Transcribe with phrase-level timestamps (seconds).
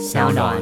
[0.00, 0.56] 小暖。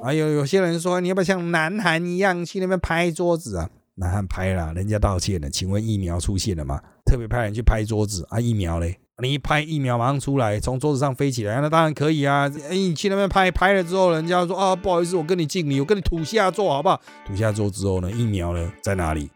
[0.00, 3.68] 还有有些人说，你要不要像南韩一样去那边拍桌子啊？
[3.96, 5.50] 南韩拍了，人家道歉了。
[5.50, 6.80] 请问疫苗出现了吗？
[7.04, 8.38] 特别派人去拍桌子啊？
[8.38, 9.00] 疫苗嘞？
[9.20, 12.48] 你一拍疫苗马上出来，从桌子上飞起来，那当然可以啊。
[12.68, 17.00] 哎，你去那边拍拍了之后，人家说啊，不好意思，我跟你敬礼，我跟你土下座，好不好？
[17.26, 19.28] 土下座之后呢，疫苗呢在哪里？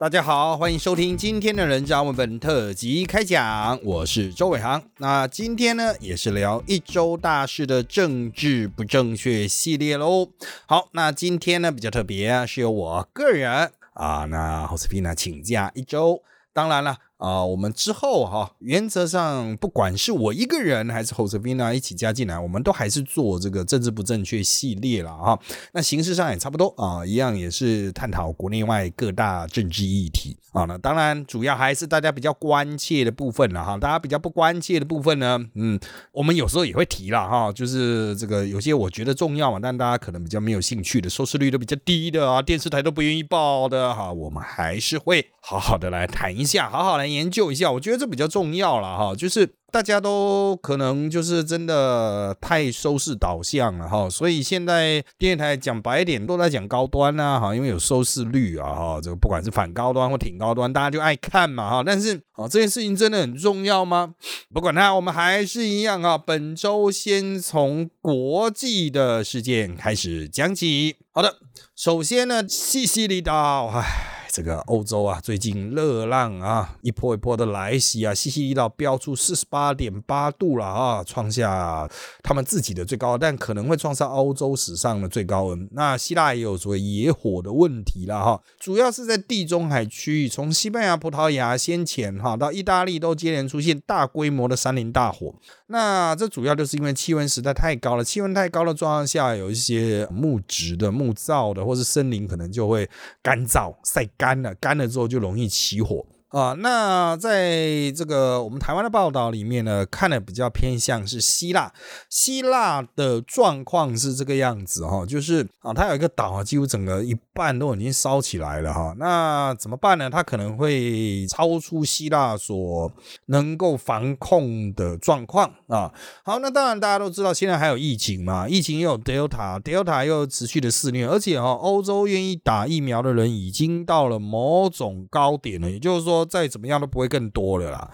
[0.00, 4.82] 大家好，欢迎收听今天的人渣文本特辑开讲，我是周伟航。
[4.96, 10.30] 那今天呢，也是聊一周大事的政治不正确系列喽。
[10.64, 16.22] 好，那今天呢比较特别，是由我个人啊，那 h o s p i n a 请假一周。
[16.54, 16.96] 当然了。
[17.20, 25.38] 啊，我们之后哈，原则上不管是我一个人还是侯泽斌呢一起加进来，我们都还是做这个政治不正确系列了哈。
[25.74, 30.64] 那形式上也差不多啊，一样也是探讨国内外各大政治议题啊。
[30.64, 33.76] 那当然主要还是大家比较关切的部分了哈。
[33.76, 35.78] 大家比较不关切的部分呢，嗯，
[36.12, 47.09] 我们有时候也会提了哈，就是这个有些我觉得重要嘛，但大家可能比较没有兴趣的，收视率都比较低的啊，电视台都不愿意报的哈，我们还是会好好的来谈一下，好好来。
[47.12, 61.82] 研究一下，我觉得这比较重要了哈，就是大家都可能就是真的太收视导向了哈，所以现在电视台讲白一点都在讲高端呐哈，因为有收视率啊哈，这个不管是反高端或挺高端，大家就爱看嘛哈。
[61.84, 64.14] 但是啊，这件事情真的很重要吗？
[64.52, 66.18] 不管它，我们还是一样啊。
[66.18, 70.96] 本周先从国际的事件开始讲起。
[71.12, 71.36] 好的，
[71.76, 74.19] 首先呢，西西里岛，唉。
[74.32, 81.90] 这个欧洲啊，最近热浪啊，一波一波的来袭啊，西西里岛飙出四十八点八度了啊，创下
[82.22, 85.68] 他们自己的最高，但可能会创下欧洲史上的最高温。
[85.72, 95.34] 那希腊也有所谓野火的问题了哈，主要是在地中海区域，从西班牙、葡萄牙先前哈到意大利都接连出现大规模的山林大火。
[95.66, 102.88] 那这主要就是因为气温实在太高了，气温太高的状况下，有一些木质的、木造的或是森林可能就会
[103.22, 104.06] 干燥晒。
[104.20, 106.04] 干了，干了之后就容易起火。
[106.30, 111.72] 啊，那在这个我们台湾的报道里面呢，看的比较偏向是希腊，
[112.08, 118.94] 希腊的状况是这个样子哈，就是啊，它有一个岛啊，几乎整个一半都已经烧起来了哈。
[118.96, 120.08] 那怎么办呢？
[120.08, 122.92] 它可能会超出希腊所
[123.26, 125.92] 能够防控的状况啊。
[126.24, 136.19] 好，那当然大家都知道，现在还有疫情嘛，疫情又有 Delta，Delta 又持续的肆虐，而且哈，欧洲愿意打疫苗的人已经到了某种高点了，也就是说。
[136.24, 137.90] 再怎么样都不会更多了啦，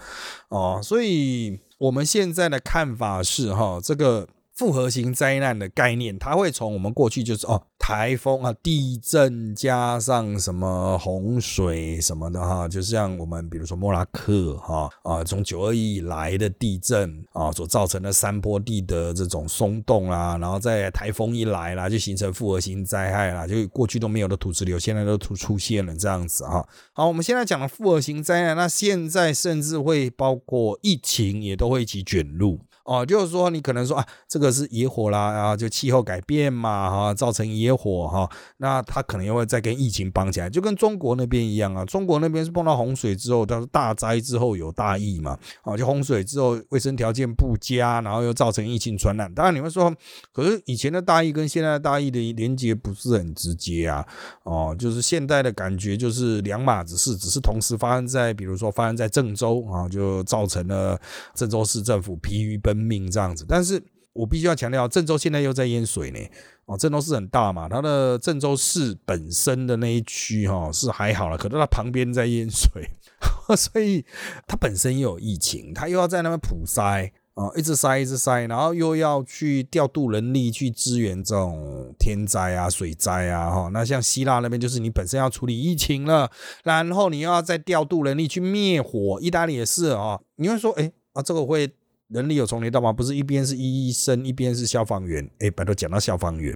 [0.49, 7.63] 哦，所以我们现在的看法是哈，这个复合型灾难的概念，它会从我们过去就是哦。
[7.79, 26.67] 台风啊，地震加上什么洪水什么的哈，就像我们比如说莫拉克哈啊，从九二一以来的地震啊所造成的山坡地的这种松动啦，然后在台风一来啦，就形成复合型灾害啦，就过去都没有的土石流，现在都出出现了这样子哈。
[26.91, 32.59] 好，我们现在讲的复合型灾难，那现在甚至会包括疫情也都会一起卷入。
[32.87, 49.29] 哦，就是说你可能说啊，这个是野火啦，啊，就气候改变嘛，哈，造成野火哈，那它可能又会再跟疫情绑起来，就跟中国那边一样啊，中国那边是碰到洪水之后，它是大灾之后有大疫嘛，啊，就洪水之后卫生条件不佳，然后又造成疫情传染。
[49.33, 49.93] 当然你会说，
[50.31, 54.07] 可是以前的大疫跟现在的大疫的连接不是很直接啊，
[54.43, 60.97] 哦，就是现代的感觉就是两码子事，只是同时发生在，比如说发生在郑州啊，就造成了
[61.35, 62.76] 郑州市政府疲于奔。
[62.77, 63.83] 命这样子，但是
[64.13, 66.19] 我必须要强调，郑州现在又在淹水呢。
[66.65, 72.89] 哦，郑州市很大嘛，它的郑州市本身的那一区哈是还好了，可是它旁边在淹水，
[73.55, 74.03] 所以
[74.45, 83.69] 它本身又有疫情，它又要在那边普筛啊，一直筛一直筛，然后又要去调度人力去支援这种天灾啊、水灾啊哈。
[83.71, 86.29] 那像希腊那边就是你本身要处理疫情了，
[86.65, 90.19] 然后你又要再调度人力去灭火，意大利也是啊。
[90.35, 91.73] 你会说，哎啊，这个会？
[92.09, 92.93] 人力有重叠到吗？
[92.93, 95.29] 不是一边是医生，一边是消防员。
[95.39, 96.55] 哎，白头讲到消防员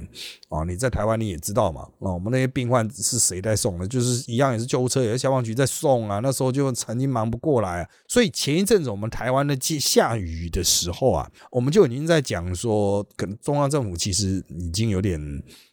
[0.49, 1.81] 啊，你在台湾你也知道嘛？
[1.99, 3.87] 啊，我们那些病患是谁在送的？
[3.87, 6.19] 就是一样也是救护车，也是消防局在送啊。
[6.19, 15.19] 那时候就曾经忙不过来，所以前一阵子我们台湾的下雨的时候啊，我们就已经在讲说，可能中央政府其实已经有点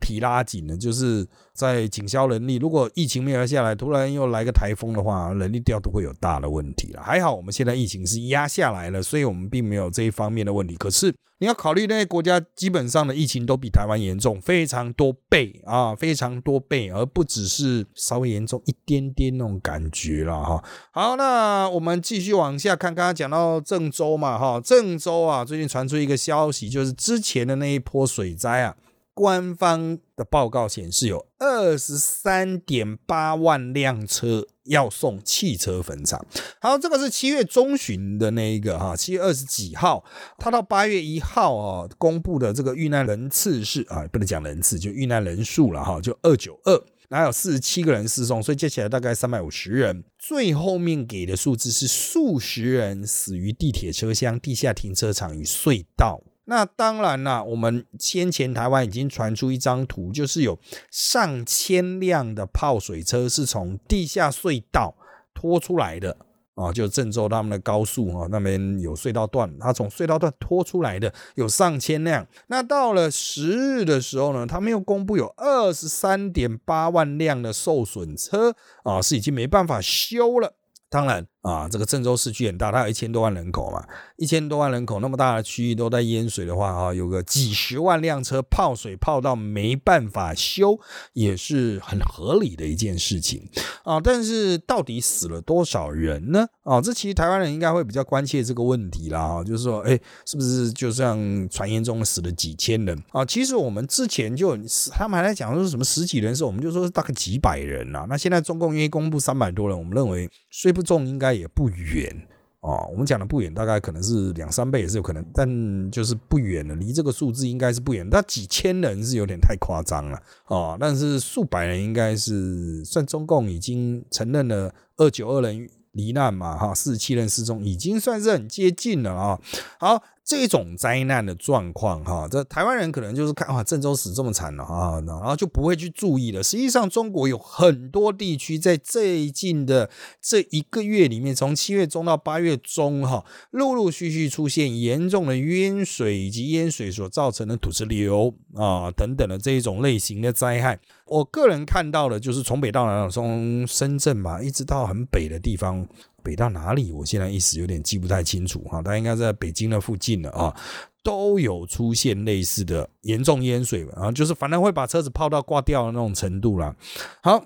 [0.00, 1.26] 皮拉紧了，就是。
[1.58, 7.02] 在警消人力，如果疫情没有下来，突然又来个台风的话，人力调度会有大的问题了。
[7.02, 10.76] 还好我们现在疫情是压下来了，所以我们并没有这一方面的问题。
[10.76, 20.62] 可是你要考虑那些国家，基本上的疫情都比台湾严重非常多倍啊，非常多倍，而不只是稍微严重一点点那种感觉了哈。
[20.92, 28.76] 好，那我们继续往下看，刚刚讲到郑州嘛哈，郑州啊，最近传出一个消息，就是之前的那一波水灾啊。
[29.18, 36.24] 官方的报告显示，有二十三点八万辆车要送汽车坟场。
[36.60, 40.04] 好，这个是七月中旬的那一个哈，七月二十几号，
[40.38, 50.04] 他到八月一号啊公布的这个遇难人次是啊，不能讲人次，就遇难人数了哈，就二九二，然后有四十七个人失踪，所以加起来大概三百五十人。
[50.16, 56.22] 最后面给的数字是数十人死于地铁车厢、地下停车场与隧道。
[56.50, 60.58] 那当然啦，我们先前台湾已经传出一张图，就是有
[60.90, 64.94] 上千辆的泡水车是从地下隧道
[65.34, 66.16] 拖出来的
[66.54, 72.26] 啊，就郑州他们的高速啊那边有隧道段，它从隧道段拖出来的有上千辆。
[72.46, 80.54] 那到了十日的时候呢，他们又公布有二十三点八万辆的受损车啊，是已经没办法修了。
[80.88, 81.26] 当然。
[81.42, 83.82] 啊，这个郑州市区很大，它有一千多万人口嘛，
[84.16, 90.78] 一千多万人口那么大的区域都在淹水的话啊，有个几十万辆车泡水泡到没办法修，
[91.12, 93.48] 也是很合理的一件事情
[93.84, 94.00] 啊。
[94.00, 96.46] 但是到底死了多少人呢？
[96.64, 99.20] 啊，这其实台湾人应该会比较关切这个问题啦。
[99.20, 103.24] 啊，就是说，哎，是不是就像传言中死了几千人啊？
[103.24, 104.58] 其实我们之前就
[104.90, 108.04] 他们还在讲说什么十几人时，我们就说大概几百人啊。
[108.08, 111.27] 那现在中共愿意公布三百多人，我们认为虽不重，应该。
[111.32, 112.14] 也不远
[112.60, 118.06] 哦，我们讲的不远，大概可能是两三倍也是有可能，但就是不远了，离这个数字应该是不远。
[118.10, 129.40] 那几千人是有点太夸张了哦，但是数百人应该是算中共已经承认了二九二人罹难嘛，哈，四十七人失踪，已经算是很接近了啊。
[129.78, 130.02] 好。
[130.28, 136.42] 这种灾难的状况，哈，这台湾人可能就是看哇，郑州死这么惨了啊，然后就不会去注意了。
[136.42, 139.88] 实际上，中国有很多地区在最近的
[140.20, 150.78] 这一个月里面，从七月中到八月中，哈，陆陆续续出现严重的淹水以及淹水所造成的土石流啊等等的这一种类型的灾害。
[151.06, 155.88] 我个人看到的就是从北到南，从深圳嘛，一直到很北的地方。
[156.28, 156.92] 北到哪里？
[156.92, 160.54] 我现在一时有点记不太清楚哈，它应该在北京的附近了啊，
[161.02, 166.76] 都有出现类似的严重淹水然后就是反正会把车子泡到挂掉的那种程度了。
[167.22, 167.42] 好。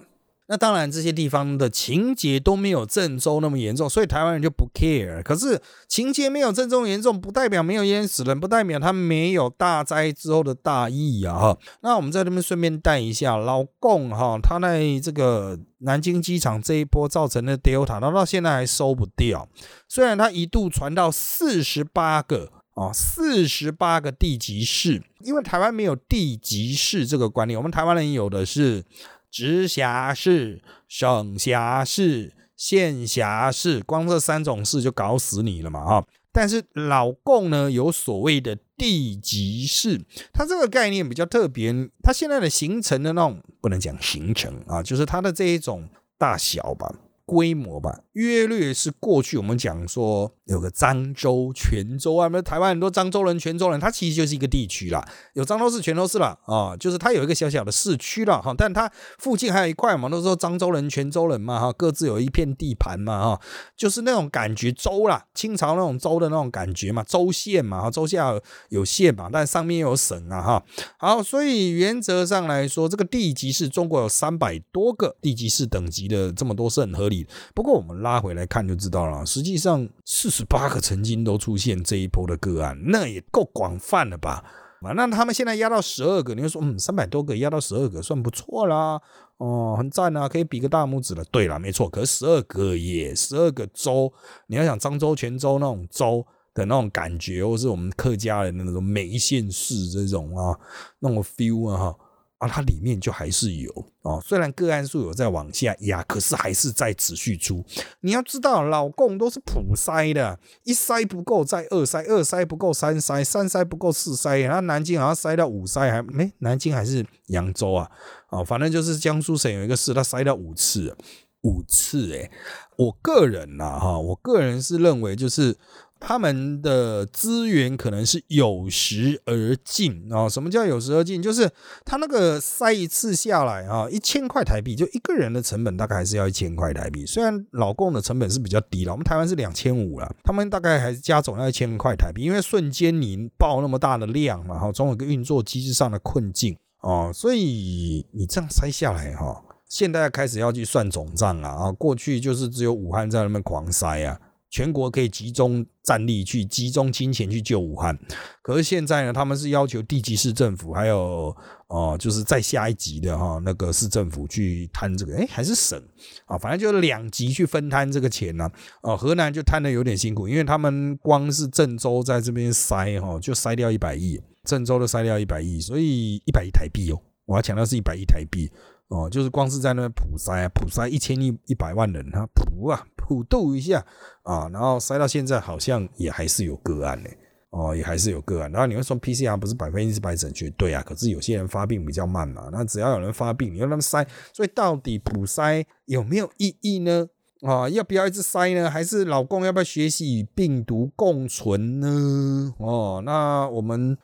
[0.52, 5.22] 那当然，这些地方的情节都没有郑州那么严重，所以台湾人就不 care。
[5.22, 5.58] 可是
[5.88, 11.38] 情节没有郑州严重，不代表没有淹死人，不代表他没有大灾之后的大义啊！
[11.38, 19.48] 哈，那我们在这边顺便带一下，老共哈，他在这个南京机场这一波造成的 Delta，他到现在还收不掉。
[19.88, 28.84] 虽然他一度传到四十八个啊，四十八个地级市，因为台湾没有地级市这个观念，我们台湾人有的是。
[29.32, 35.84] 直辖市、省辖市、县辖市，光这三种市就搞死你了嘛！
[35.84, 40.02] 哈，但是老共呢有所谓的地级市，
[40.34, 45.88] 它这个概念比较特别，它现在的形成的那种不能讲形成啊，就是它的这一种
[46.19, 46.94] 大小吧。
[47.25, 63.40] 规模吧，约略是过去我们讲说有个漳州、泉州啊，台湾很多漳州人、泉州人，它其实就是一个地区啦，有漳州市、泉州市了啊，就是它有一个小小的市区了哈，但它附近还有一块嘛，都说漳州人、泉州人嘛哈，各自有一片地盘嘛哈，
[63.76, 68.34] 就是那种感觉州啦，清朝那种州的那种感觉嘛，州县嘛哈，州下
[68.70, 70.64] 有县嘛，但上面有省啊哈，
[70.98, 77.26] 好，所以原则上来说，这个地级市中国有三百多个地级市等级的这么多是很合理。
[77.55, 84.44] 不过我们拉回来看就知道了，实际上事实八个曾经都出现这一波的个案，那也够广泛了吧？
[84.82, 89.01] 啊，那他们现在压到十二个，你会说，嗯，三百多个压到十二个，算不错啦，
[89.37, 91.25] 哦，很赞啊，可以比个大拇指了。
[91.27, 94.13] 对了，没错，可是十二个也十二个州，
[94.49, 100.58] 你要想漳州、泉州那种州的那种感觉，或是我们客家人的那种梅县市这种啊，
[100.99, 101.96] 那种 feel 啊哈。
[102.43, 103.72] 啊，它里面就还是有
[104.03, 107.65] 哦，虽然个案数有在往下压，可是还是在持续出。
[108.01, 114.41] 你要知道，老共都是普筛的，一筛不够再二筛，二筛不够三筛，三筛不够四筛。
[114.41, 117.89] 然后南京好像筛到五筛，还没南京还是扬州啊？
[118.31, 120.96] 哦，反正就是江苏省有一个市，它筛到五次，
[121.43, 122.11] 五次。
[122.11, 122.29] 诶，
[122.77, 125.56] 我个人呐，哈，我个人是认为就是。
[126.04, 130.28] 他们的资源可能是有时而尽啊。
[130.28, 131.22] 什么叫有时而尽？
[131.22, 131.48] 就是
[131.84, 137.06] 他那个塞一次下来啊，一千块台币，就一个人的成本大概还是要一千块台币。
[137.06, 151.70] 虽然老共的成本是比较低了，我们台湾是两千五了，他们大概还是加总要一千块台币，因为瞬间你爆那么大的量嘛，哈，总有个运作机制上的困境哦，所以你这样塞下来哈，现在开始要去算总账了啊。
[151.70, 154.20] 过去就是只有武汉在那边狂塞啊。
[154.52, 157.98] 全国可以集中战力去集中金钱去救武汉，
[158.42, 161.34] 可是现在呢，他们是要求地级市政府还有
[161.68, 165.82] 哦，就是在下一级的哈那个市政府去摊这个，哎，还是省
[166.26, 168.46] 啊，反正就两级去分摊这个钱呢。
[168.82, 178.50] 哦，河南就摊的有点辛苦，因为他们光是郑州在这边塞哈，就塞掉一百亿，郑州都塞掉一百亿，所以一百亿台币哦，我要强调是一百亿台币
[178.88, 182.86] 哦，就是光是在那普塞啊，普塞一千亿一百万人他普啊。
[183.12, 183.84] 普渡一下
[184.22, 187.10] 啊，然后塞到现在好像也还是有个案呢，
[187.50, 188.50] 哦，也还是有个案。
[188.50, 190.48] 然后你会说 PCR 不是百分之百准确？
[190.50, 197.06] 对啊，可是有些人发病比较慢嘛，那只要有人发病，你要他们塞，所以到底普塞有没有意义呢？
[197.42, 198.70] 啊，要不要一直塞呢？
[198.70, 202.54] 还是老公要不要学习与病毒共存呢？
[202.56, 203.98] 哦，那我们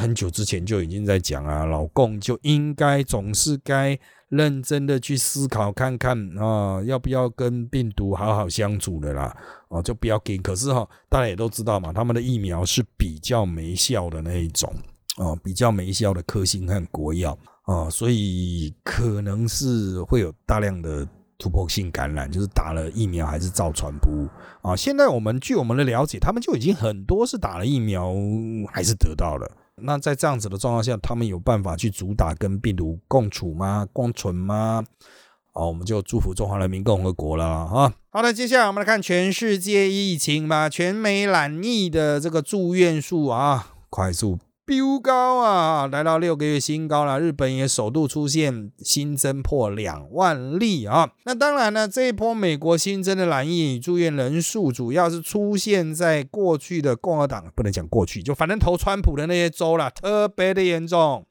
[0.00, 3.98] 很久之前就已经在讲啊，老公就应该总是该。
[4.36, 9.36] 认真的去思考看看啊，要不要跟病毒好好相处的啦？
[9.68, 10.38] 哦，就不要给。
[10.38, 14.72] 可是哈，大家也都知道嘛，他们的疫苗是比较没效的那一种
[15.16, 21.06] 哦，比较没效的科兴和国药啊，所以可能是会有大量的
[21.38, 24.10] 突破性感染，就是打了疫苗还是照传播
[24.62, 24.76] 啊。
[24.76, 28.14] 现在我们据我们的了解，他们就已经很多是打了疫苗
[28.72, 29.50] 还是得到了。
[29.82, 33.86] 那在这样子的状况下，他们有办法去主打跟病毒共处吗？
[33.92, 34.84] 共存吗？
[35.52, 37.94] 好，我们就祝福中华人民共和国了啊！
[38.10, 44.38] 好的，接下来我们来看全世界疫情吧，全美染疫的这个住院数啊，快速。
[44.66, 47.20] 飙高啊，来到六个月新高了。
[47.20, 51.10] 日本也首度出现新增破两万例啊。
[51.24, 61.26] 那当然呢，这一波美国新增的染疫住院人数，主要是出现在过去的共和党，不能讲过去，就反正投川普的那些州了，特别的严重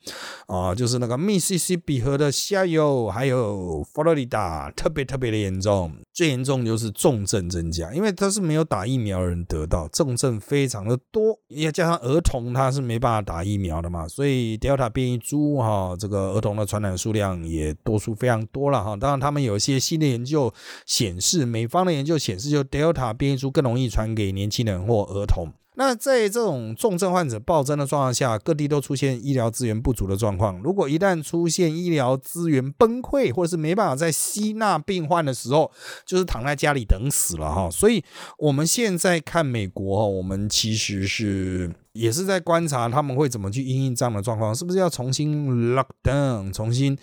[0.46, 0.76] 啊。
[0.76, 5.92] 就是那个密西西比河的下游，还有佛罗里达，特别特别的严重。
[6.14, 13.24] 最严重就是重症增加，因为他是没有打疫苗的人得到重症非常的多，也加上儿童他是没办法。
[13.24, 18.98] 打疫苗的嘛，所以 Delta 变异株哈，这个儿童的传染数量也多数非常多了哈。
[18.98, 20.54] 当然，他们有一些新的研究
[20.86, 25.54] 显示，美方的研究显示，就 Delta 变异株更容易传给年轻人或儿童。
[25.76, 30.62] 那在这种重症患者暴增的状况下，各地都出现医疗资源不足的状况。
[30.62, 35.72] 如果一旦出现医疗资源崩溃，或者是没办法再吸纳病患的时候，
[36.06, 37.70] 就是躺在家里等死了哈。
[37.72, 38.04] 所以
[38.38, 46.98] 我们现在看美国，我们其实是也是在观察他们会怎么去应应这样的状况，是不是要重新 lock down，重新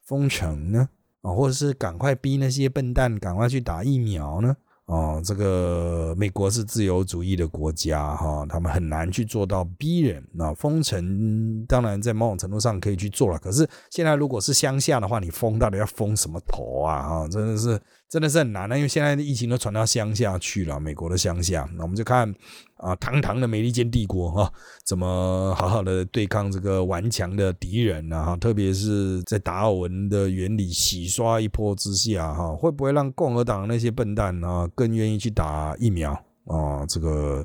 [0.00, 0.88] 封城呢？
[1.22, 4.56] 啊，或者是赶快逼那些笨蛋赶快去打疫苗呢？
[4.92, 10.22] 哦，这个美国是自由主义的国家哈，他们很难去做到逼人。
[10.32, 17.02] 那封城当然在某种程度上可以去做了，可是现在如果是乡下的话，你封到底要封什么头啊？
[17.02, 17.80] 哈，真的是。
[18.12, 21.66] 真的是很难的，因为现在的疫情都传到乡下去了，美国的乡下。
[21.78, 22.30] 那我们就看
[22.76, 24.52] 啊，堂堂的美利坚帝国哈，
[24.84, 28.22] 怎么好好的对抗这个顽强的敌人呢？
[28.22, 36.12] 哈，特别是在达尔文的原理洗刷一波之下，哈，会不会让共和党那些笨蛋啊更愿意去打疫苗
[36.44, 36.84] 啊？
[36.84, 37.42] 这个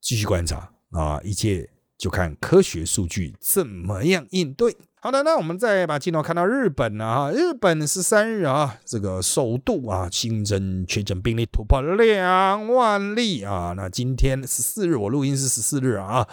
[0.00, 4.76] 继续观察啊，一切就看科学数据怎么样应对。
[5.00, 13.74] 好的，那我们再把镜头看到日本啊，日本十三日啊，这个首度啊新增确诊病例突破两万例啊。
[13.76, 16.26] 那今天十四日，我录音是十四日啊，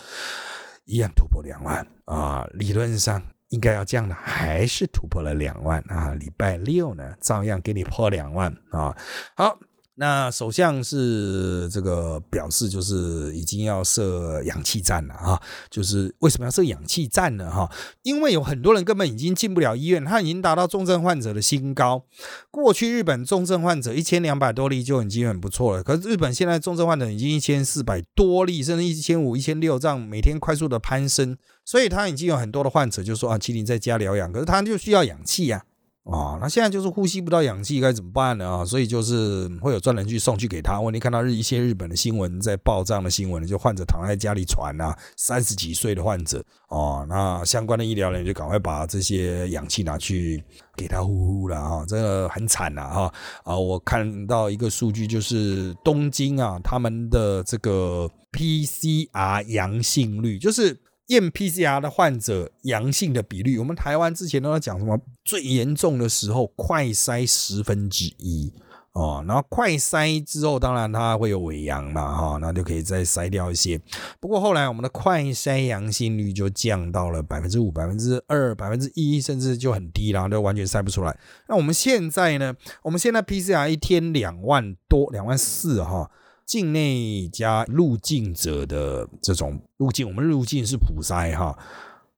[0.86, 2.48] 一样突破两万啊。
[2.54, 6.14] 理论上应该要降的，还是突破了两万啊。
[6.16, 8.96] 礼拜六呢，照样给你破两万啊。
[9.36, 9.60] 好。
[9.98, 15.42] 那首相是这个表示，就是已经要设氧气站了啊！
[15.70, 17.50] 就是为什么要设氧气站呢？
[17.50, 17.72] 哈，
[18.04, 22.04] 因为有很多人根本已经进不了医院，他已经达到重症患者的新高。
[22.52, 35.58] 过去日本重症患者一千两百多例就已经很不错了，可是日本现在重症患者已经一千四百多例，甚至一千五、一千六，这样每天快速的攀升，所以他已经有很多的患者就说啊，麒麟在家疗养，可是他就需要氧气呀。
[35.58, 35.75] 啊，
[36.06, 38.48] 啊那现在就是呼吸不到氧气该怎么办呢？
[38.48, 40.80] 啊，所以就是会有专人去送去给他。
[40.80, 50.44] 我你看到日一些日本的新闻在报这样的新闻，就患者躺在家里喘啊，三十几岁的患者哦，那相关的医疗人员就赶快把这些氧气拿去
[50.76, 53.58] 给他呼呼了啊，这个很惨呐哈啊！
[53.58, 60.78] 我看到一个数据就是东京啊，他们的这个 PCR 阳性率就是。
[61.08, 65.00] 验 PCR 的患者阳性的比率，我们台湾之前都在讲什么？
[65.24, 68.52] 最严重的时候，快筛十分之一
[68.94, 73.80] 哦，然后快筛之后，当然它会有伪阳嘛，哈，那就可以再筛掉一些。
[74.20, 81.18] 不过后来我们的快筛阳性率就降到了百分之五、百分之二、百分之一，甚至就很低了，就完全筛不出来。
[81.50, 82.56] 那我们现在呢？
[82.84, 86.10] 我们现在 PCR 一天两万多、两万四，哈。
[86.46, 91.58] 境内加入境者的这种入境，我们入境是普筛哈，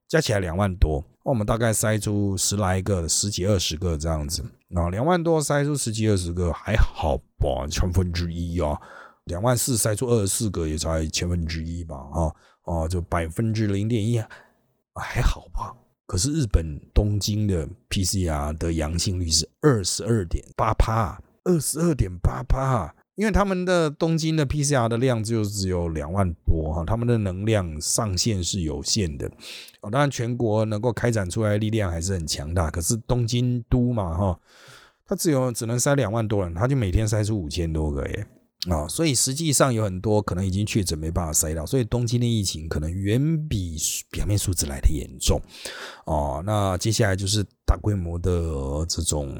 [0.08, 4.44] 加起来两万多，那我们大概筛出十来个、十几二十个这样子
[4.76, 8.78] 啊，两万多筛出十几二十个还好吧，千分之一啊，
[9.26, 12.32] 两万四筛出二十四个也才千分之一吧啊
[12.64, 14.20] 啊，就百分之零点一
[14.94, 15.74] 还好吧。
[16.06, 22.94] 可是日本东京的 PCR 的阳性率是二十二点八帕，二十二点八帕。
[23.18, 29.28] 因为他们的东京的 PCR 的量就只有两万多哈，他们的能量上限是有限的
[29.82, 29.90] 哦。
[29.90, 32.70] 当然，全国能够开展出来的力量还是很强大。
[32.70, 34.40] 可是东京都嘛哈，
[35.04, 38.28] 它只有只能筛两万多人，他就每天筛出五千多个耶
[38.70, 43.78] 啊，所以实际上有很多可能已经确诊没办法筛到，所以东京的疫情可能远比
[44.12, 45.42] 表面数字来的严重
[46.06, 46.44] 哦。
[46.46, 49.36] 那接下来就是大规模的这种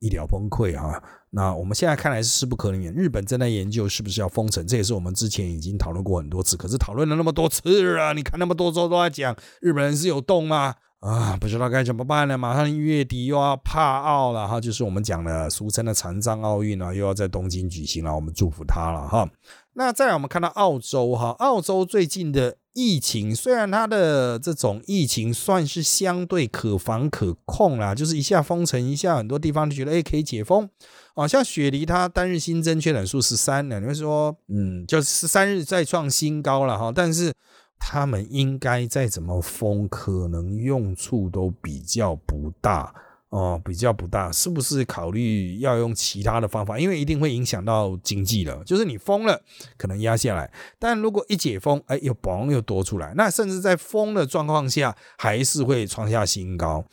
[0.00, 1.02] 医疗崩溃哈。
[1.30, 2.92] 那我们现在看来是势不可免。
[2.92, 6.56] 日本正在研究是不是要封城，这也是我们之前已经讨论过很多次。
[6.56, 10.74] 可是讨论了那么多次啊，你看那么多周都在讲日本人是有动吗？
[10.98, 12.36] 啊，不知道该怎么办呢？
[12.36, 18.14] 马上月底又要帕奥了哈，就是我们讲的俗称的残障奥运啊，又要在东京举行了。
[18.14, 19.30] 我们祝福他了哈。
[19.74, 22.56] 那再来我们看到澳洲哈，澳洲最近的。
[22.72, 30.68] 疫情虽然它的这种疫情算是相对可防可控啦，就是一下封城，一下很多地方就觉得哎可以解封，
[31.14, 37.32] 啊，像雪梨它单日新增确诊数十三呢，你会说嗯，就十三日再创新高了哈，但是
[37.78, 42.94] 他们应该再怎么封，可能用处都比较不大。
[43.30, 46.78] 哦，比较不大，是不是考虑要用其他的方法？
[46.78, 48.62] 因为一定会影响到经济了。
[48.64, 49.40] 就是你封了，
[49.76, 56.84] 可能压下来；但如果一解封，哎，又嘣又多出来，那甚至在封的状况下，还是会创下新高。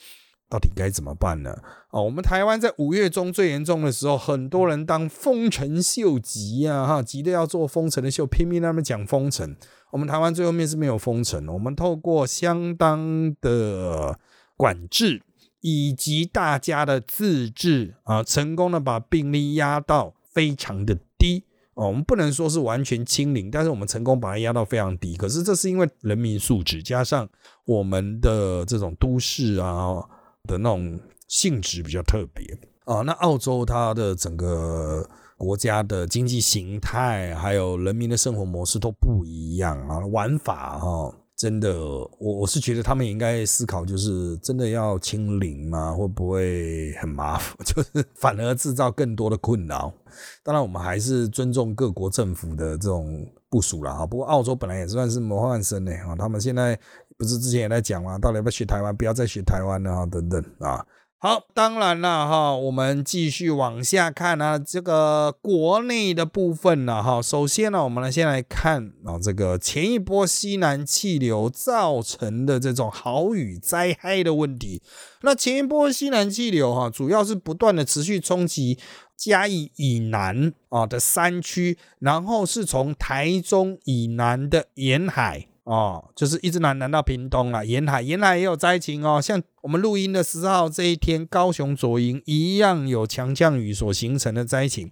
[0.49, 1.57] 到底该怎么办呢？
[1.89, 9.55] 哦，我们台湾在五月中最严重的时候，很多人当封城秀急呀，哈，急着要做封城的秀，拼命那么讲封城。
[9.91, 14.19] 我们台湾最后面是没有封城，我们透过相当的
[14.55, 15.23] 管制。
[15.61, 21.43] 以及大家的自治啊，成功的把病例压到非常的低
[21.73, 21.87] 哦。
[21.87, 25.15] 我们不能说是完全清零，但是我们成功把它压到非常低。
[25.15, 27.27] 可是这是因为人民素质加上
[27.65, 29.95] 我们的这种都市啊
[30.43, 32.45] 的那种性质比较特别
[32.85, 33.01] 啊。
[33.01, 41.13] 那澳洲它的整个国家的经济形态还有人民的生活模式都不一样啊，玩法哈。
[41.37, 45.93] 真的，我我是觉得他们也应该思考，就是真的要清零吗？
[45.93, 47.55] 会不会很麻烦？
[47.63, 49.93] 就是反而制造更多的困扰。
[50.41, 54.07] 当然，我们还是尊重各国政府的这种部署了哈。
[54.07, 56.75] 不过，澳洲本来也算是魔幻生呢啊，他们现在
[57.19, 58.17] 不是之前也在讲吗？
[58.17, 58.97] 到底要不要学台湾？
[58.97, 60.83] 不要再学台湾了啊，等等啊。
[61.19, 74.79] 好，当然了哈，我们继续往下看啊，这个国内的部分呢哈，首先呢，我们来先来看啊，这个前一波西南气流造成的这种豪雨灾害的问题。
[75.21, 78.77] 那前一波西南气流哈，主要是不断的持续冲击
[79.15, 85.47] 嘉义以南啊的山区，然后是从台中以南的沿海。
[85.63, 89.21] 哦，就是一直南南到屏东了，沿海沿海也有灾情哦。
[89.21, 94.89] 像我们录音的十号这一天，高雄左营一样有强降雨所形成的灾情。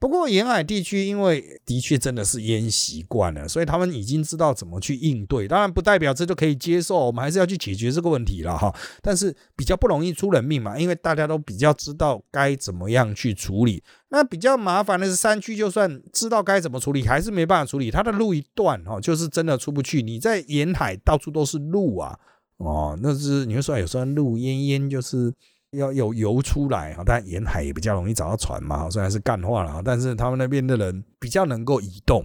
[0.00, 5.46] 不过沿海地区因为的确真的是淹习惯了，所以他们已经知道怎么去应对。
[5.46, 8.74] 当然不代表这就可以接受，我们还是要去解决这个问题了哈。
[9.00, 13.80] 但是比较不容易出人命嘛，因为大家都比较知道该怎么样去处理。
[14.08, 17.92] 那比较麻烦的是山区，就算知道该怎么处理，还是没办法处理。
[17.92, 20.02] 它的路一断，哈，就是真的出不去。
[20.02, 22.18] 你在沿海到处都是路啊，
[22.58, 25.32] 哦，那是你会说有时候路淹淹，就是
[25.72, 27.02] 要有游出来哈。
[27.04, 32.24] 但沿海也比较容易找到船嘛，虽然是干化了，但是他们那边的人比较能够移动。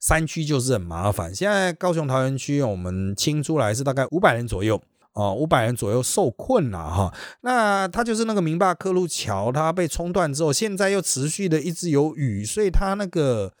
[0.00, 1.34] 山区就是很麻烦。
[1.34, 4.80] 现在高雄桃园区我们清出来是大概五百人左右。
[5.12, 7.12] 哦，五百人左右受困了哈。
[7.40, 13.52] 那它就是那个明坝克路桥，它被冲断之后，现在又持续的一直有雨，所以它那个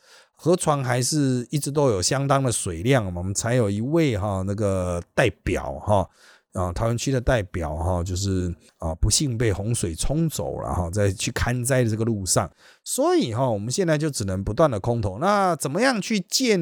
[0.42, 3.04] 河床还是一直都有相当的水量。
[3.14, 6.08] 我们才有一位哈那个代表哈。
[6.52, 12.50] 啊，桃园区的代表哈，就是啊，不幸被洪水冲走了哈，在去看灾的这个路上，
[12.82, 15.18] 所以哈，我们现在就只能不断的空投。
[15.18, 16.58] 那怎么样去建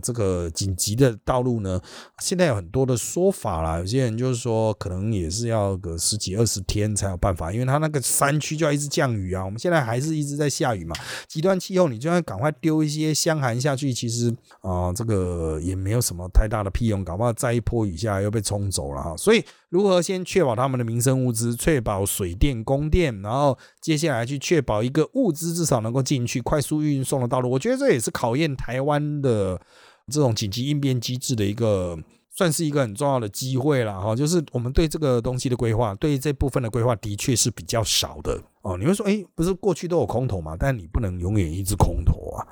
[0.00, 1.80] 这个紧急的道路呢？
[2.20, 9.44] 现在有很多的说法啦，有些人就是说，可能也是要个十几二十天才有办法，因为它那个山区就要一直降雨啊。
[9.44, 10.94] 我们现在还是一直在下雨嘛，
[11.26, 19.16] 极端气候，你就要赶快丢一些香寒下去，其实啊，这个也没有什么太大的屁用，搞不好再一波雨下又被冲走了哈。
[19.16, 29.60] 所以，如何先确保他们的民生物资，确保水电供电，然后接下来去确保一个物资至少能够进去、快速运送的道路，我觉得这也是考验台湾的
[30.08, 31.96] 这种紧急应变机制的一个，
[32.30, 34.16] 算是一个很重要的机会了哈。
[34.16, 38.76] 就是我们对这个东西的规划，对这部分的规划的确是比较少的哦。
[38.76, 40.56] 你会说，哎，不是过去都有空投嘛？
[40.58, 42.42] 但你不能永远一直空投啊。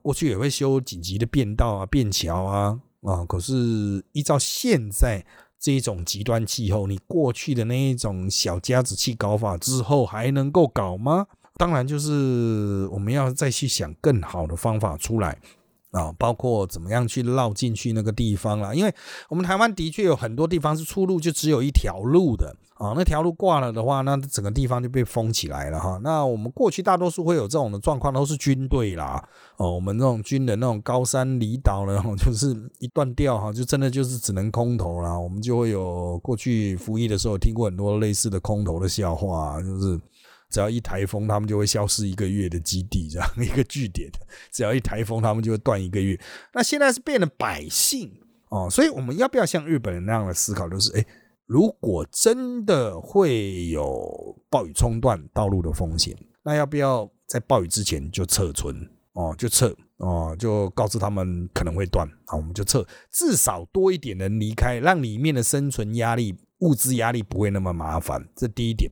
[0.00, 5.22] 过去也会修紧急的便道啊、便桥啊啊，可是依照现在。
[5.64, 11.26] 这一种极端气候，你过去的那一种小家子气搞法之后还能够搞吗？
[11.56, 15.38] 当然，就是我们要再去想更好的方法出来
[15.92, 18.74] 啊，包括怎么样去绕进去那个地方啦。
[18.74, 18.94] 因为
[19.30, 22.54] 我们台湾的确有很多地方是出路就只有一条路的。
[22.74, 25.96] 啊，那条路挂了的话，那整个地方就被封起来了哈。
[26.02, 29.22] 那我们过去大多数会有这种的状况，都是军队啦。
[29.58, 35.16] 哦，我们那种军人那种高山离岛呢，就是一断掉哈，就真的就是只能空投啦。
[35.16, 39.96] 我们就会有过去服役的时候听过很多类似的空投的笑话，就是
[40.50, 44.10] 只要一台风，他们就会消失一个月的基地这样一个据点。
[44.50, 46.20] 只要一台风，他们就会断一个月。
[46.52, 48.12] 那现在是变了百姓
[48.48, 51.06] 哦，所以我们要不要像日本人那样的思考，就是哎。
[51.46, 58.74] 如果真的会有暴雨冲断道路的风险，那要不要在暴雨之前就撤村？
[59.12, 68.28] 哦，就撤哦，就告诉他们可能会断啊，我们就撤，至少多一点人离开，让里面的生存压力、物资压力不会那么麻烦。
[68.34, 68.90] 这第一点。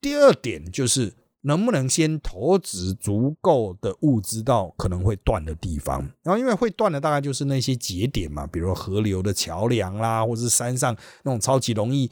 [0.00, 1.14] 第二点就是。
[1.44, 6.00] 能不能先投掷足够的物资到可能会断的地方？
[6.22, 12.10] 然后因为会断的大概就是那些节点嘛，比如河流的桥梁啦，或者是山上那种超级容易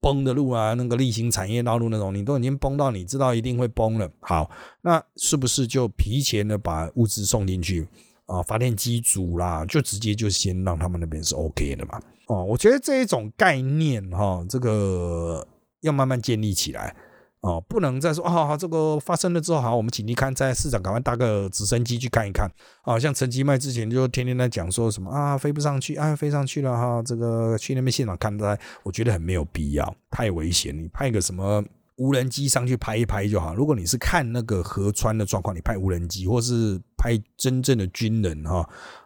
[0.00, 4.10] 崩的路啊，那个例行产业道路那种，你都已经崩到你知道一定会崩了。
[4.20, 7.86] 好，那是不是就提前的把物资送进去
[8.26, 8.42] 啊？
[8.42, 12.00] 发电机组啦，就直接就先让他们那边是 OK 的嘛？
[12.26, 15.46] 哦，我觉得这一种概念哈，这个
[15.82, 16.96] 要慢慢建立起来。
[17.42, 18.56] 哦，不能再说啊！
[18.56, 22.48] 这个发生了之后，好，我们请你看，在市长赶快搭个直升机去看一看。
[22.82, 30.76] 啊，像陈吉迈之前就天天在讲说什么啊，飞不上去啊，飞上去了哈，这个去那边现场看灾，我觉得很没有必要，太危险。
[30.76, 31.64] 你派个什么
[31.96, 33.56] 无人机上去拍一拍就好。
[33.56, 38.64] 如果你是看那个河川的状况，你派无人机，或是派真正的军人哈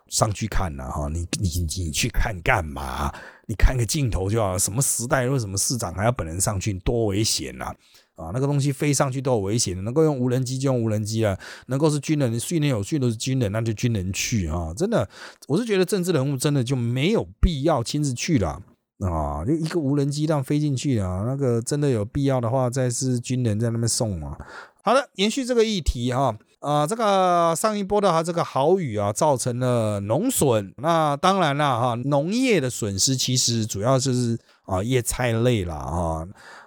[0.09, 3.11] 上去看了哈，你你你去看干嘛？
[3.47, 4.59] 你看个镜头就好。
[4.59, 6.75] 什么时代为什么市长还要本人上去？
[6.81, 7.75] 多危险啊！
[8.17, 14.73] 啊，那个东西飞上去都有危险，能够用无人机就用无人机啊，能够是军人训练有训都是军人，那就军人去啊！
[14.75, 15.07] 真的，
[15.47, 18.63] 我是觉得政治人物真的就没有必要亲自去了
[19.01, 24.35] 啊，就一个无人机这样飞进去啊，那个真的有必要的话，再是军人在那边送啊。
[24.83, 36.27] 好的，延续这个议题哈，啊，这个上一波的哈这个豪雨啊，造成了农损，那当然了哈，农业的损失其实主要就是啊叶菜类了啊。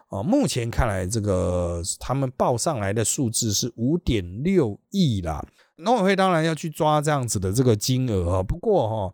[0.10, 5.46] 哦，目前看来，这个他们报上来的数字是五点六亿啦。
[5.78, 8.44] 农委会当然要去抓这样子的这个金额啊。
[8.44, 9.14] 不过哈，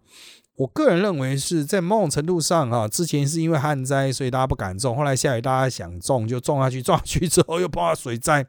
[0.55, 8.47] 我个人认为是在某种程度上哈，之前是因为旱灾，所以大家不敢种，后来下雨大家想种就种下去，种下去之后又碰到水灾。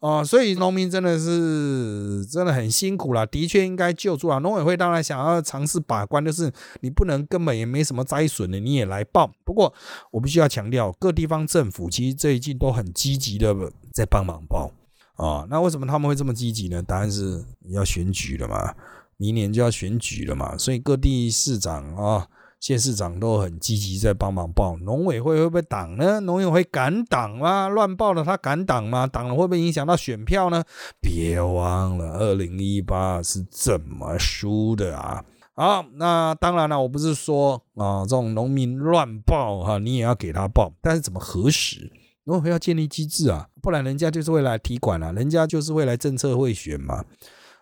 [0.00, 4.38] 啊，所以农民真的是真的很辛苦了，的确应该救助啊。
[4.38, 9.30] 农委会当然想要尝试把关，就是你不能根本也没什么灾损的，你也来报。
[9.44, 9.72] 不过
[10.10, 13.54] 我必须要强调，各地方政府其实最近都很积极的
[13.92, 14.72] 在帮忙报
[15.16, 15.46] 啊。
[15.50, 16.82] 那为什么他们会这么积极呢？
[16.82, 18.74] 答案是要选举了嘛，
[19.18, 22.26] 明年就要选举了嘛，所以各地市长啊。
[22.60, 26.20] 县市长都很积极在帮忙报，农委会会不会挡呢？
[26.20, 27.68] 农委会敢挡吗？
[27.68, 29.06] 乱报了他敢挡吗？
[29.06, 30.62] 挡了会不会影响到选票呢？
[31.00, 35.24] 别忘了，二零一八是怎么输的啊？
[35.54, 41.90] 好，那当然了，我不是说啊，这种农民乱报哈，你也要给他报，但是怎么核实？
[42.24, 47.02] 农委会要建立机制啊，不然人家就是会来提管了，人家就是会来政策会选嘛。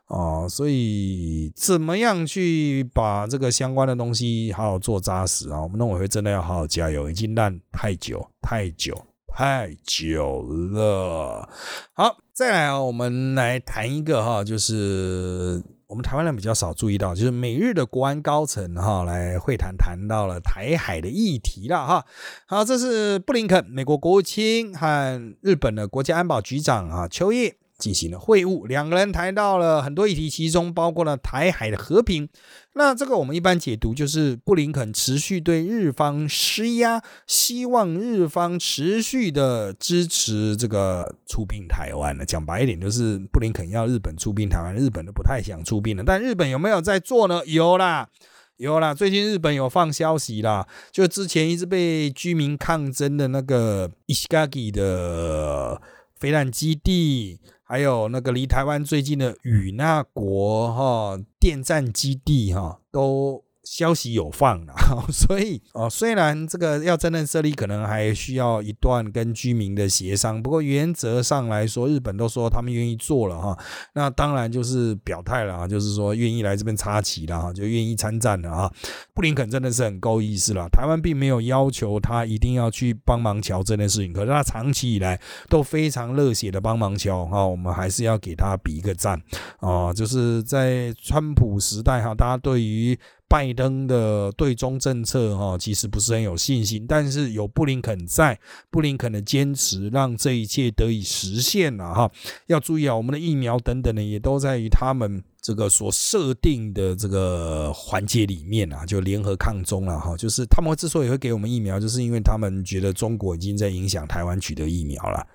[0.09, 5.61] 哦，所以怎么样去把这个相关的东西好好做扎实啊？
[5.61, 10.41] 我们农委会真的要好好加油，已经烂太久太久太久
[10.73, 11.47] 了。
[11.93, 22.07] 好，再来啊，我们来谈一个哈，就是我们台湾人比较少注意到，就是美日的国安高层哈来会谈，谈到了台海的议题了哈。
[22.47, 27.57] 好，这是布林肯美国国务卿和日本的国家安保局长啊秋叶。
[27.79, 32.29] 进行了会晤，两个人谈到了很多议题，其中包括了台海的和平。
[32.75, 42.27] 那这个我们一般解读就是布林肯持续对日方施压，希望日方持续的支持这个出兵台湾的。
[42.27, 46.03] 讲白一点，就是布林肯要日本出兵台湾，日本都不太想出兵了。
[46.05, 47.47] 但日本有没有在做呢？
[47.47, 48.09] 有啦，
[48.57, 48.93] 有啦。
[48.93, 55.81] 最近日本有放消息啦，就之前一直被居民抗争的那个伊西嘎吉的
[56.17, 57.39] 飞弹基地。
[57.69, 63.48] 还有那个离台湾最近的与那国哈电站基地哈都。
[63.71, 64.75] 消息有放了，
[65.13, 73.59] 所以哦，虽然这个要真正设立，可能还需要一段跟居民的协商，不过原则上来说，日本都说他们愿意做了哈，
[73.93, 78.73] 那当然就是表态了啊，就是说愿意来这边插旗了哈，就愿意参战了啊。
[79.13, 89.21] 布林肯真的是很够意思了，台湾并没有要求他一定要去帮忙瞧这件事情，可是他长期以来都非常热血的帮忙瞧哈，我们还是要给他比一个赞
[89.61, 92.99] 啊，就是在川普时代哈，大家对于。
[93.29, 102.11] 拜登的对中政策，哈，其实不是很有信心，但是有布林肯在，布林肯的坚持，让这一切得以实现了，哈。
[102.47, 110.17] 要注意啊，我们的疫苗等等的，也都在于他们这个所设定的这个环节里面啊，就联合抗中了，哈。
[110.17, 115.27] 就是他们之所以会给我们疫苗，就是因为他们觉得中国已经在影响台湾取得疫苗了。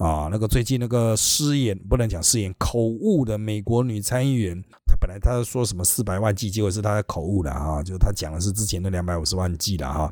[0.00, 10.10] 啊，那个最近那个失言不能讲失言，口误的美国女参议员，她本来她说什么四百万剂，结果是她的口误了啊，就她讲的是之前的两百五十万剂了哈。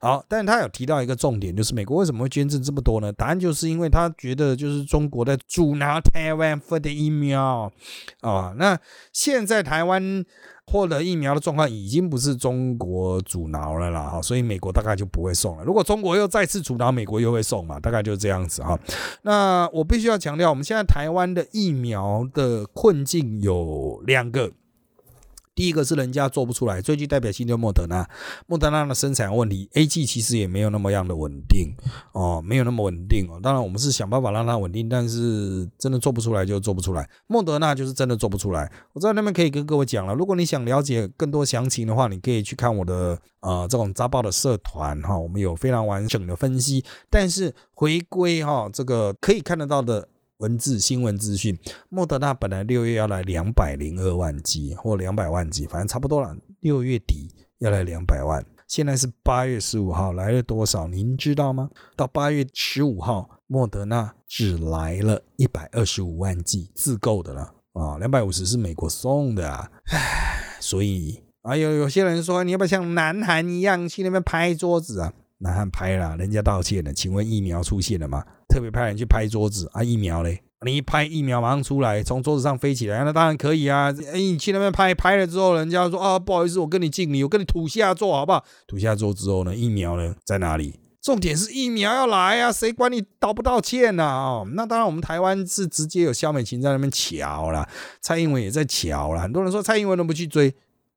[0.00, 3.12] 好，但是他有提到一个重点，就是美国为什么会捐赠这么多呢？
[3.12, 7.72] 答案就是因为他觉得就是中国在阻挠台湾获得疫苗
[8.20, 8.54] 啊。
[8.56, 8.78] 那
[9.12, 10.24] 现在台湾
[10.66, 15.64] 获得疫苗的状况已经不是中国阻挠了啦，哈，所以美国大概就不会送了。
[15.64, 18.78] 如果中国又再次阻挠，美国又会送嘛，大概就是这样子哈。
[19.22, 24.52] 那我必须要强调，我们现在台湾的疫苗的困境有两个。
[25.58, 28.08] 第一个是人家做不出来，最具代表性就莫德纳，
[28.46, 31.74] 莫德纳的生产问题，A G 其实也没有那么样的稳定
[32.12, 33.40] 哦，没有那么稳定哦。
[33.42, 37.10] 当然我们是想办法让它稳定，但是真的做不出来就做不出来。
[37.26, 38.70] 莫德纳就是真的做不出来。
[38.92, 46.84] 我在那边可以跟各位讲了，如果你想了解更多详情的话，你可以去看我的呃这种扎报的社团哈，我们有非常完整的分析。
[47.10, 50.06] 但是回归哈这个可以看得到的。
[50.38, 56.36] 文字新闻资讯，莫德纳本来六月要来两百零二万剂或两百万剂，反正差不多了。
[56.60, 60.86] 六月底要来两百万，现在是八月十五号来了多少？
[60.86, 61.68] 您知道吗？
[61.96, 69.68] 到八月十五号，莫德纳只来了一百二十五万剂自购的了啊，两百五十是美国送的啊。
[69.90, 75.12] 唉，所以啊有有些人说，你要不要像南韩一样去那边拍桌子啊？
[75.38, 78.24] 南韩拍了，人家道歉了，请问疫苗出现了吗？
[78.48, 80.42] 特别派人去拍桌子啊，疫苗嘞？
[80.66, 83.94] 你一拍疫苗马上出来，从桌子上飞起来，那当然可以啊。
[84.12, 88.44] 哎，你去那边拍拍了之后，人家说啊，不好意思，我跟你敬礼，我跟你土下座好不好？
[88.66, 90.80] 土下座之后呢，疫苗呢在哪里？
[91.00, 94.04] 重点是疫苗要来啊，谁管你道不道歉呢？
[94.04, 97.66] 哦，那当然，我们台湾是直接有肖美琴在那边瞧了，
[98.00, 99.20] 蔡英文也在瞧了。
[99.20, 100.52] 很多人说蔡英文都不去追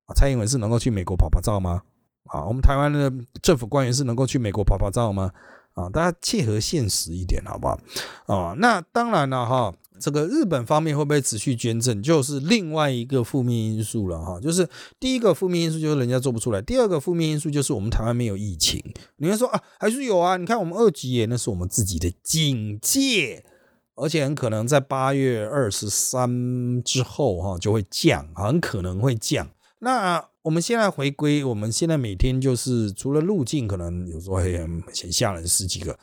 [0.07, 1.83] 啊，蔡英文是能够去美国跑跑照吗？
[2.25, 5.31] 啊，我们台湾的政府官员是能够去美国跑跑照吗？
[5.73, 7.79] 啊，大家切合现实一点，好不好？
[8.25, 14.39] 啊，那当然了哈，这个日本方面会不会持续捐赠，就是另外一个负面因素了哈。
[14.39, 14.67] 就是
[14.99, 18.83] 第一个负面因素就是人家做不出来，第二个负面因素就是我们台湾没有疫情。
[19.17, 20.37] 你会说啊，还是有啊？
[20.37, 23.45] 你看我们二级耶，那是我们自己的警戒，
[23.95, 29.47] 而且很可能在八月二十三之后哈就会降，很可能会降。
[29.83, 35.97] 那我们现在回归，我们现在每天就是除了路径，可能有时候很吓人十几个，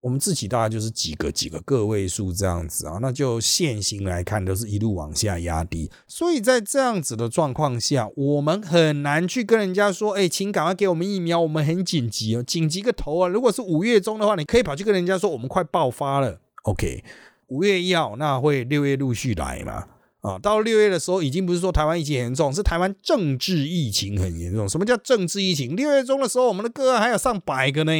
[0.00, 13.28] 我们自己大概就是几个几个个位数这样子啊，那就现行来看都是一路往下压低，所以在这样子的状况下，我们很难去跟人家说，哎，请赶快给我们疫苗，我们很紧急哦，紧急个头啊！
[13.28, 17.02] 如果是五月中的话，你可以跑去跟人家说，我们快爆发了，OK，
[17.48, 19.86] 五月一号那会六月陆续来嘛？
[20.20, 24.68] 啊，到六月的时候，已经不是说台湾疫情严重，是台湾政治疫情很严重。
[24.68, 25.76] 什么叫政治疫情？
[25.76, 27.92] 六月中的时候，我们的个案还有上百个呢，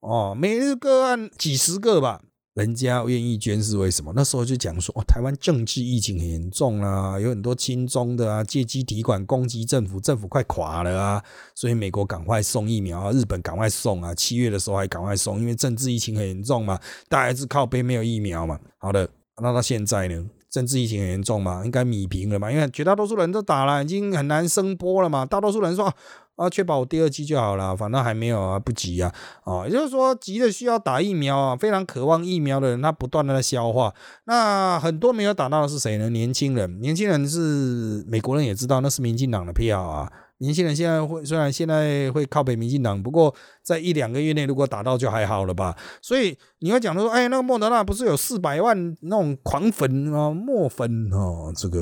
[0.00, 2.22] 哦，每日个案几十个吧。
[2.54, 4.14] 人家愿意捐是为什么？
[4.16, 11.22] 那时候就讲说，哦，台湾政治疫情很严重啊，有很多亲中的啊，借机提款攻击政府，政府快垮了啊，
[11.54, 18.58] 所以美国赶快送疫苗啊，日本赶快送啊，七月的时候还赶快送，因为政治疫情很严重嘛，大家是靠背没有疫苗嘛。
[18.78, 19.06] 好的，
[19.42, 20.24] 那到现在呢，
[20.56, 25.92] 政治疫情很严重嘛，应该米平了嘛，因为绝大多数人都打了，已经很难升波了嘛，大多数人说。
[26.36, 29.10] 啊，确保我第二期就好了，反正还没有啊，不急啊，
[29.44, 33.90] 啊，也就是说，急的需要打疫苗啊，非常渴望疫苗的人，他不断的在消化。
[34.26, 36.10] 那很多没有打到的是谁呢？
[36.10, 40.12] 年轻人，年轻人是美国人也知道，那是民进党的票啊。
[40.38, 45.74] 年轻人现在会虽然现在会靠北民进党，不过在一两个月内如果打到就还好了吧。
[46.02, 51.78] 所以你要讲说，哎，那个莫德纳不是有四百万那种狂粉啊，墨粉啊，这个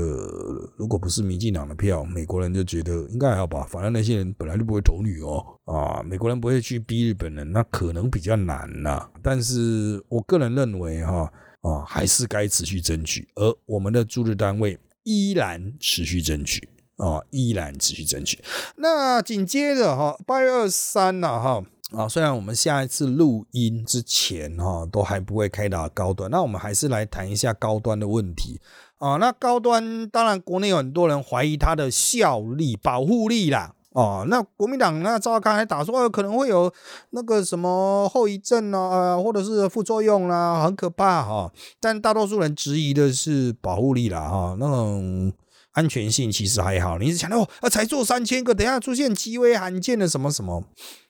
[0.76, 3.66] 如果不是民进党的票，美国人就觉得应该还好吧。
[3.68, 9.08] 反正那些人本来就不会投女哦，啊，美国人不会去逼日本人，那可能比较难呐。
[9.20, 11.30] 但是我个人认为哈，
[11.62, 16.68] 啊，还是该持续争取，而我们的驻日单位依然持续争取。
[16.96, 18.42] 啊，依然持续争取。
[18.76, 28.60] 那紧接着哈，八月二十三了哈啊，虽然我们下一次录音之前哈都还不会开打高端，那我们还是来谈一下高端的问题
[28.98, 29.16] 啊。
[29.16, 33.74] 那高端当然国内有很多人怀疑它的效力、保护力啦。
[33.90, 36.72] 哦，那国民党那赵康还打说可能会有
[37.10, 41.52] 那个什么后遗症啊，或者是副作用啦，很可怕哈。
[41.80, 45.32] 但大多数人质疑的是保护力啦哈，那种。
[45.74, 50.64] 安全性其实还好，你是想到啊，才做三千个，等下出现极为罕见的什么什么？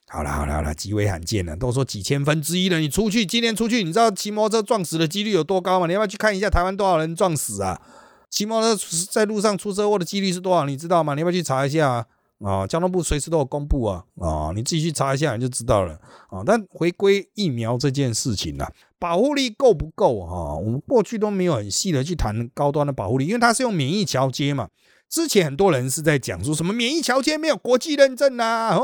[0.07, 2.77] 好了好了好了，极为罕见的，都说几千分之一了。
[2.79, 5.87] 你出去今天出去，你知道骑摩托车撞死的几率有多高吗？
[5.87, 7.81] 你要不要去看一下台湾多少人撞死啊？
[8.29, 10.65] 骑摩托车在路上出车祸的几率是多少？
[10.65, 11.15] 你知道吗？
[11.15, 12.05] 你要不要去查一下
[12.39, 12.67] 啊？
[12.67, 15.93] 交通部随时都有公布啊啊，你自己去查一下你就知道了
[16.29, 16.43] 啊。
[16.45, 18.65] 但回归疫苗这件事情呢？
[18.99, 20.55] 保护力够不够哈？
[20.55, 24.69] 我们过去都没有很细的去谈高端的保护力，因为它是用免疫桥接嘛。
[25.07, 28.75] 之前很多人是在讲说什么免疫桥接没有国际认证啊，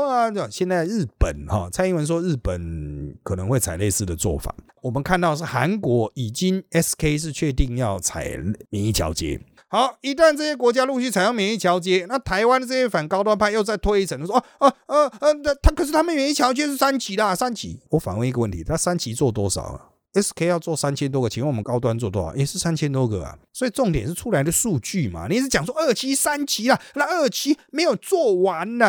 [0.50, 4.54] 现在日本哈，蔡英文说日本可能会采类似的做法。
[4.82, 8.38] 我们看到是韩国已经 SK 是确定要采
[8.70, 9.40] 免疫桥接。
[9.68, 17.80] 好，一旦这些国家陆续采用免疫桥接，那台湾的这些反高端派又再推一层，说哦哦哦呃，他可是他们免疫桥接是三期啦，三期。
[17.90, 22.34] 我反问一个问题，他三期做多少啊？SK 要做三千多个，请问我们高端做多少？
[22.36, 23.38] 也是三千多个啊。
[23.52, 25.26] 所以重点是出来的数据嘛？
[25.28, 28.86] 你是讲说二期、三期啦，那二期没有做完呢？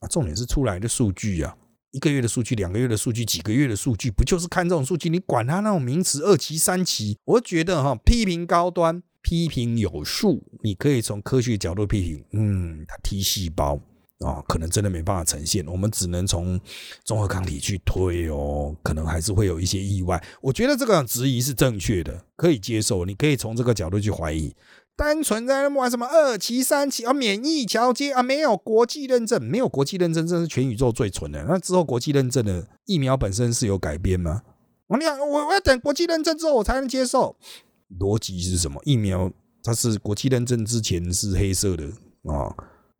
[0.00, 1.56] 啊，重点是出来的数据啊，
[1.92, 5.08] 一个月的数据、两个月的数据、几个月的数据，不就是看这种数据？
[5.08, 7.16] 你管他那种名词二期、三期？
[7.24, 13.80] 我觉得哈，批评高端，批评有数，你可以从科学角度批评，嗯，它 T 细胞。
[14.20, 16.58] 啊，可能真的没办法呈现，我们只能从
[17.04, 20.22] 综合抗体去推哦，可能还是会有一些意外。
[20.40, 23.04] 我觉得这个质疑是正确的，可以接受。
[23.04, 24.54] 你可以从这个角度去怀疑，
[24.96, 31.44] 单纯在玩什么二期、三期啊，免疫桥接啊，没有国际认证，没有国际认证，这是全宇宙最蠢的。
[31.46, 34.42] 那之后国际认证的疫苗本身是有改变吗？
[34.86, 37.36] 我你我我要等国际认证之后我才能接受。
[38.00, 38.80] 逻辑是什么？
[38.86, 39.30] 疫苗
[39.62, 41.84] 它是国际认证之前是黑色的
[42.32, 42.54] 啊。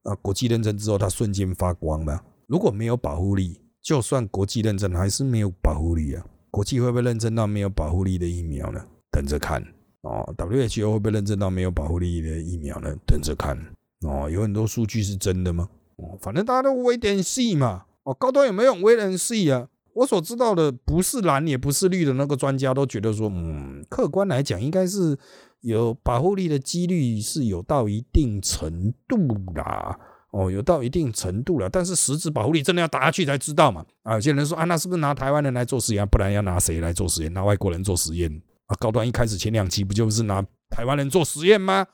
[0.07, 2.21] 啊，国际认证之后，它瞬间发光吗？
[2.47, 6.25] 如果没有保护力，就算国际认证，还是没有保护力啊。
[6.51, 8.81] 国际会不会认证到没有保护力的疫苗呢？
[9.11, 9.61] 等着看
[10.03, 10.33] 哦。
[10.39, 12.95] WHO 会不会认证到没有保护力的疫苗呢？
[13.05, 13.59] 等着看
[14.03, 14.31] 哦。
[14.31, 15.69] 有很多数据是真的吗？
[15.97, 17.87] 哦，反正大家都微点细嘛。
[18.05, 19.69] 哦，高端有没有微点细啊？
[19.95, 25.19] 我所知道的，不是蓝也不是绿的那个专家都觉得说，嗯，客观来讲，应该是。
[25.67, 29.17] 有保护力的几率是有到一定程度
[29.57, 29.99] 啦，
[30.31, 33.85] 哦，有到一定程度了，但是实质保护力真的要打下去才知道嘛。
[34.05, 36.07] 啊，有些人说啊，那是不是拿台湾人来做实验？
[36.07, 37.33] 不然要拿谁来做实验？
[37.33, 38.31] 拿外国人做实验
[38.67, 38.77] 啊？
[38.79, 41.85] 高端一开始前两期不就是拿台湾人做实验吗？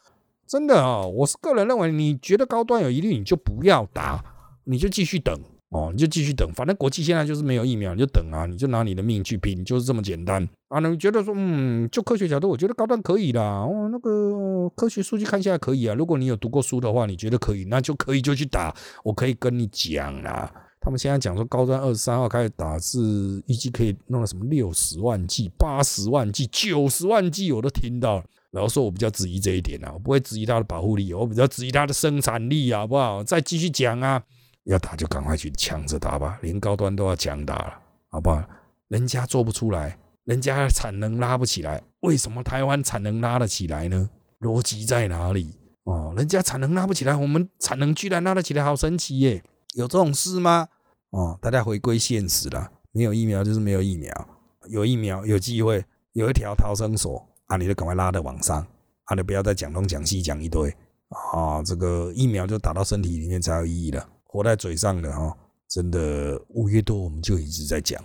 [0.46, 4.22] 真的啊，我是个人认为，你觉得高端有疑虑，你就不要打，
[4.64, 5.34] 你就继续等。
[5.72, 10.78] 哦，你就继续等，反正国际现在就是没有疫苗，你就等啊，你就拿你的命去拼，就是这么简单啊。
[10.80, 13.88] 你觉得说，嗯，就科学角度，我觉得高端可以的哦。
[13.90, 15.94] 那个科学数据看下来可以啊。
[15.94, 18.74] 如果你有读过书的话，你觉得可以，那就可以就去打。
[19.02, 28.22] 我可以跟你讲啊，他们现在讲说高端二十三号开始打是预计可以弄到什么六十万剂、八十万剂、九十万剂，我都听到。
[28.50, 33.24] 然后说我比较质疑这一点啊，我不会质疑它的保护力，我比较质疑它的生产力，好不好？
[33.24, 34.22] 再继续讲啊。
[34.64, 37.78] 要打就赶快去抢着打吧，连高端都要抢打了，
[38.10, 38.42] 好不好？
[38.88, 44.10] 人家做不出来，人家产能拉不起来，为什么台湾产能拉得起来呢？
[44.40, 45.58] 逻辑在哪里？
[45.84, 49.42] 哦，人家产能拉不起来，我们产能居然拉得起来，好神奇耶！
[49.74, 50.68] 有这种事吗？
[51.10, 54.28] 哦，大家回归现实了，没有疫苗就是没有疫苗，
[54.68, 58.64] 有疫苗有机会，有一条逃生索啊，你就赶快拉到网上
[59.04, 60.70] 啊，你不要再讲东讲西讲一堆
[61.08, 65.36] 啊，这个疫苗就打到身体里面才有意义了，活在嘴上的哈，
[65.68, 68.02] 真的五月多我们就一直在讲，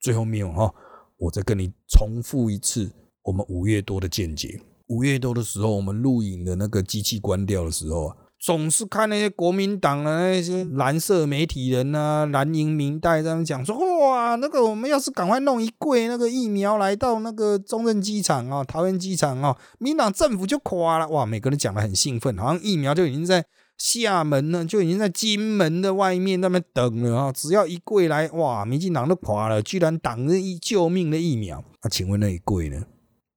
[0.00, 0.68] 最后面哈，
[1.18, 2.90] 我再跟你重复一次
[3.22, 4.60] 我们五月多的见解。
[4.88, 21.08] 五月多的时候，我们录影的那个机器关掉的时候啊，总是看那些国民党的那些蓝色媒体人啊，蓝营明代在那讲说，哇，那个我们要是赶快弄一柜那个疫苗来到那个中正机场啊、桃园机场啊，民党政府就垮了。
[21.10, 23.44] 哇，每个人讲的很兴奋，好像疫苗就已经在
[23.78, 27.32] 厦门呢，就已经在金门的外面那边等了啊。
[27.32, 31.64] 只要一柜来，哇，民进党都垮了，居然挡着一救命的疫苗。
[31.82, 32.82] 那请问那一柜呢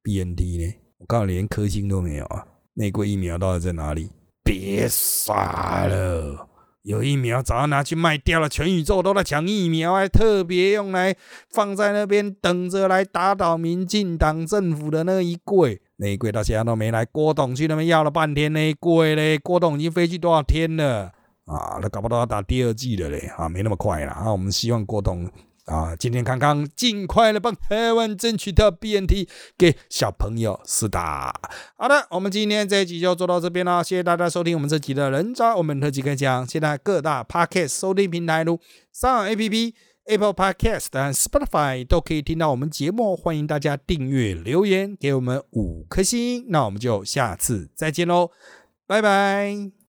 [0.04, 0.74] ？BNT 呢？
[0.98, 2.46] 我告诉你，连颗星都没有啊！
[2.74, 4.10] 那一柜疫苗到底在哪里？
[4.44, 6.48] 别傻了，
[6.84, 8.50] 有疫苗早要拿去卖掉了。
[8.50, 11.16] 全宇宙都在抢疫苗，还特别用来
[11.50, 15.82] 放在那边等着来打倒民进党政府的那一柜。
[16.02, 17.06] 那一柜到现在都没来。
[17.06, 21.12] 郭董去那边要了半天，那一柜嘞，郭董已经飞去多少天了
[21.46, 21.78] 啊？
[21.80, 24.32] 那搞不到要打第二季了嘞啊，没那么快了啊！
[24.32, 25.30] 我们希望郭董。
[25.66, 31.34] 啊，健健康康，尽快的帮台湾争取到 BNT 给小朋友施打。
[31.78, 36.46] 好的，我们今天这一集就做到这边了，谢谢大家收听我们这集的人渣我们特辑开讲。
[36.46, 38.60] 现在各大 Podcast 收听平台如
[38.92, 39.74] 上 APP、
[40.12, 46.46] Apple Podcast 和 Spotify 都可以听到我们节目，欢迎大家订阅、留言给我们五颗星。
[46.50, 48.30] 那我们就下次再见喽，
[48.86, 49.72] 拜拜。